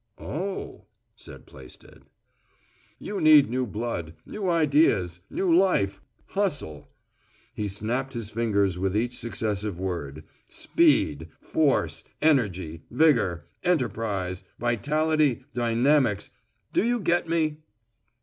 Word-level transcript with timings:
"Oh," 0.17 0.87
said 1.15 1.45
Plaisted. 1.45 2.01
"You 2.97 3.21
need 3.21 3.51
new 3.51 3.67
blood, 3.67 4.15
new 4.25 4.49
ideas, 4.49 5.19
new 5.29 5.55
life, 5.55 6.01
hustle," 6.29 6.87
he 7.53 7.67
snapped 7.67 8.13
his 8.13 8.31
fingers 8.31 8.79
with 8.79 8.97
each 8.97 9.15
successive 9.19 9.79
word 9.79 10.23
"speed 10.49 11.29
force 11.39 12.03
energy 12.19 12.81
vigor 12.89 13.45
enterprise 13.63 14.43
vitality 14.57 15.45
dynamics 15.53 16.31
do 16.73 16.83
you 16.83 16.99
get 16.99 17.29
me?" 17.29 17.57